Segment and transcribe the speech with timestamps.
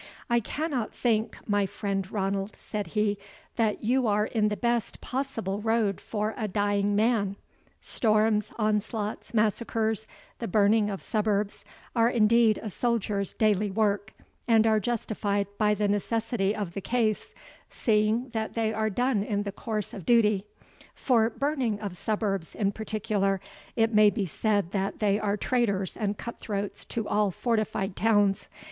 [0.31, 3.19] "I cannot think, my friend Ranald," said he,
[3.55, 7.35] "that you are in the best possible road for a dying man.
[7.81, 10.07] Storms, onslaughts, massacres,
[10.39, 11.63] the burning of suburbs,
[11.95, 14.13] are indeed a soldier's daily work,
[14.47, 17.35] and are justified by the necessity of the case,
[17.69, 20.47] seeing that they are done in the course of duty;
[20.95, 23.39] for burning of suburbs, in particular,
[23.75, 28.49] it may be said that they are traitors and cut throats to all fortified towns.